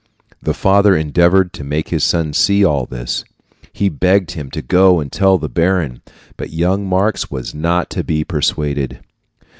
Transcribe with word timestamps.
The 0.41 0.55
father 0.55 0.95
endeavored 0.95 1.53
to 1.53 1.63
make 1.63 1.89
his 1.89 2.03
son 2.03 2.33
see 2.33 2.65
all 2.65 2.87
this. 2.87 3.23
He 3.71 3.87
begged 3.87 4.31
him 4.31 4.49
to 4.49 4.63
go 4.63 4.99
and 4.99 5.11
tell 5.11 5.37
the 5.37 5.47
baron, 5.47 6.01
but 6.37 6.51
young 6.51 6.87
Marx 6.87 7.29
was 7.29 7.53
not 7.53 7.91
to 7.91 8.03
be 8.03 8.23
persuaded. 8.23 9.01